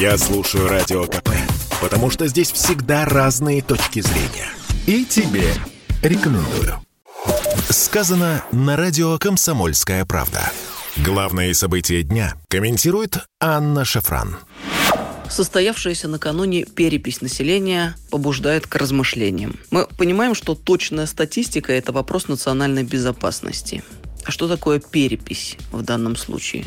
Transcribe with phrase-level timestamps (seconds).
[0.00, 1.30] Я слушаю Радио КП,
[1.80, 4.48] потому что здесь всегда разные точки зрения.
[4.86, 5.52] И тебе
[6.04, 6.80] рекомендую.
[7.68, 10.52] Сказано на радио «Комсомольская правда».
[10.98, 14.36] Главные события дня комментирует Анна Шафран.
[15.28, 19.58] Состоявшаяся накануне перепись населения побуждает к размышлениям.
[19.72, 23.82] Мы понимаем, что точная статистика– это вопрос национальной безопасности.
[24.24, 26.66] А что такое перепись в данном случае?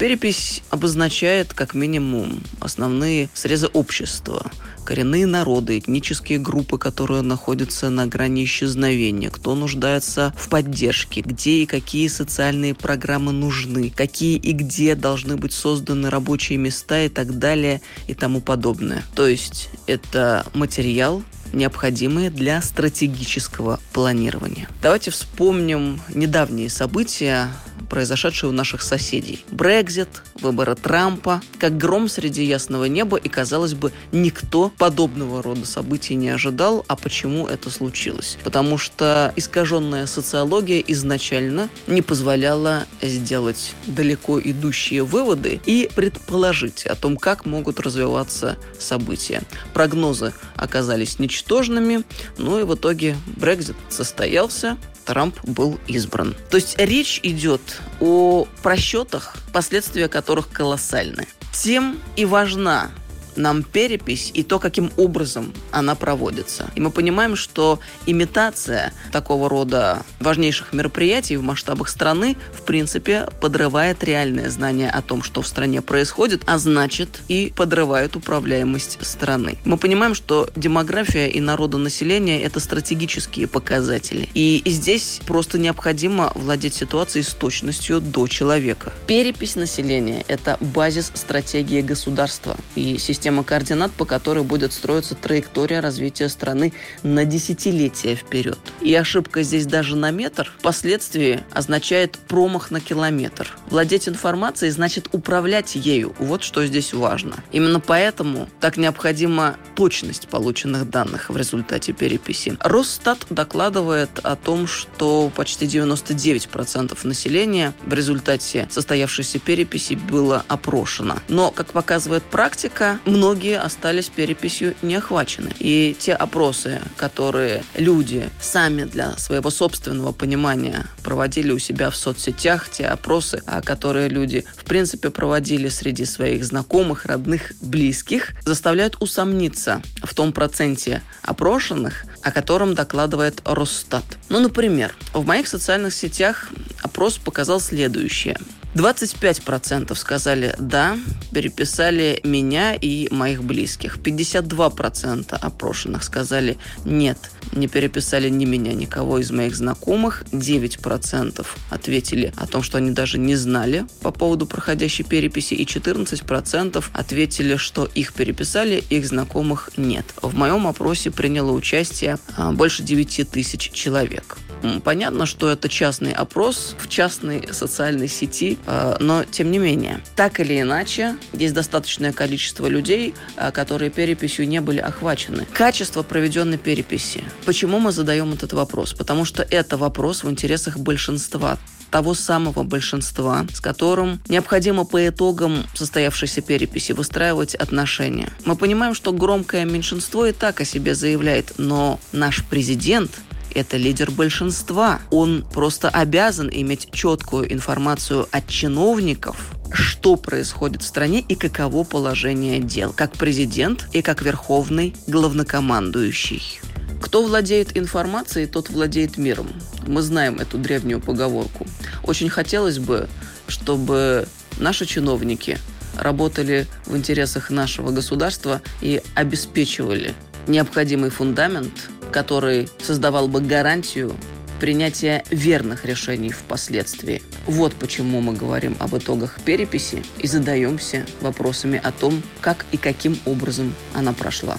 [0.00, 4.50] Перепись обозначает как минимум основные срезы общества,
[4.82, 11.66] коренные народы, этнические группы, которые находятся на грани исчезновения, кто нуждается в поддержке, где и
[11.66, 17.82] какие социальные программы нужны, какие и где должны быть созданы рабочие места и так далее
[18.06, 19.04] и тому подобное.
[19.14, 24.68] То есть это материал, необходимые для стратегического планирования.
[24.82, 27.48] Давайте вспомним недавние события,
[27.90, 29.44] произошедшие у наших соседей.
[29.50, 36.14] Брекзит, выборы Трампа, как гром среди ясного неба, и, казалось бы, никто подобного рода событий
[36.14, 36.84] не ожидал.
[36.88, 38.38] А почему это случилось?
[38.44, 47.16] Потому что искаженная социология изначально не позволяла сделать далеко идущие выводы и предположить о том,
[47.16, 49.42] как могут развиваться события.
[49.74, 52.04] Прогнозы оказались ничтожными,
[52.38, 54.78] ну и в итоге Брекзит состоялся,
[55.10, 56.36] Трамп был избран.
[56.50, 57.60] То есть речь идет
[57.98, 61.26] о просчетах, последствия которых колоссальны.
[61.52, 62.92] Тем и важна
[63.36, 66.70] нам перепись и то, каким образом она проводится.
[66.74, 74.02] И мы понимаем, что имитация такого рода важнейших мероприятий в масштабах страны, в принципе, подрывает
[74.04, 79.58] реальное знание о том, что в стране происходит, а значит и подрывает управляемость страны.
[79.64, 84.28] Мы понимаем, что демография и народонаселение– это стратегические показатели.
[84.34, 88.92] И здесь просто необходимо владеть ситуацией с точностью до человека.
[89.06, 95.80] Перепись населения– это базис стратегии государства и система система координат, по которой будет строиться траектория
[95.80, 98.58] развития страны на десятилетия вперед.
[98.80, 103.54] И ошибка здесь даже на метр впоследствии означает промах на километр.
[103.68, 106.14] Владеть информацией значит управлять ею.
[106.18, 107.44] Вот что здесь важно.
[107.52, 112.56] Именно поэтому так необходима точность полученных данных в результате переписи.
[112.60, 121.16] Росстат докладывает о том, что почти 99% населения в результате состоявшейся переписи было опрошено.
[121.28, 125.50] Но, как показывает практика, многие остались переписью не охвачены.
[125.58, 132.68] И те опросы, которые люди сами для своего собственного понимания проводили у себя в соцсетях,
[132.70, 139.82] те опросы, а, которые люди в принципе проводили среди своих знакомых, родных, близких, заставляют усомниться
[140.02, 144.04] в том проценте опрошенных, о котором докладывает Росстат.
[144.28, 146.50] Ну, например, в моих социальных сетях
[146.82, 148.38] опрос показал следующее–
[148.74, 150.98] 25% сказали «да»,
[151.32, 153.98] переписали меня и моих близких.
[153.98, 157.18] 52% опрошенных сказали «нет»,
[157.52, 160.22] не переписали ни меня, никого из моих знакомых.
[160.30, 165.54] 9% ответили о том, что они даже не знали по поводу проходящей переписи.
[165.54, 170.06] И 14% ответили, что их переписали, их знакомых нет.
[170.22, 174.38] В моем опросе приняло участие а, больше 9 тысяч человек.
[174.84, 180.00] Понятно, что это частный опрос в частной социальной сети, э, но тем не менее.
[180.16, 185.46] Так или иначе, есть достаточное количество людей, э, которые переписью не были охвачены.
[185.52, 187.24] Качество проведенной переписи.
[187.44, 188.92] Почему мы задаем этот вопрос?
[188.92, 191.58] Потому что это вопрос в интересах большинства
[191.90, 198.30] того самого большинства, с которым необходимо по итогам состоявшейся переписи выстраивать отношения.
[198.44, 203.10] Мы понимаем, что громкое меньшинство и так о себе заявляет, но наш президент
[203.54, 205.00] это лидер большинства.
[205.10, 209.36] Он просто обязан иметь четкую информацию от чиновников,
[209.72, 216.60] что происходит в стране и каково положение дел, как президент и как верховный главнокомандующий.
[217.00, 219.48] Кто владеет информацией, тот владеет миром.
[219.86, 221.66] Мы знаем эту древнюю поговорку.
[222.02, 223.08] Очень хотелось бы,
[223.48, 224.28] чтобы
[224.58, 225.58] наши чиновники
[225.96, 230.14] работали в интересах нашего государства и обеспечивали
[230.46, 234.14] необходимый фундамент который создавал бы гарантию
[234.60, 237.22] принятия верных решений впоследствии.
[237.46, 243.18] Вот почему мы говорим об итогах переписи и задаемся вопросами о том, как и каким
[243.24, 244.58] образом она прошла.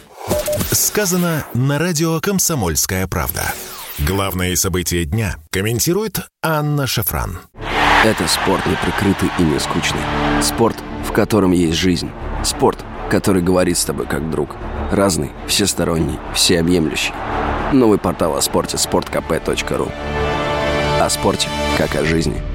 [0.71, 3.53] Сказано на радио «Комсомольская правда».
[3.99, 7.39] Главные события дня комментирует Анна Шафран.
[8.03, 10.01] Это спорт не прикрытый и не скучный.
[10.41, 10.77] Спорт,
[11.07, 12.09] в котором есть жизнь.
[12.43, 14.55] Спорт, который говорит с тобой как друг.
[14.91, 17.13] Разный, всесторонний, всеобъемлющий.
[17.73, 19.91] Новый портал о спорте– sportkp.ru
[20.99, 21.47] О спорте,
[21.77, 22.41] как о жизни–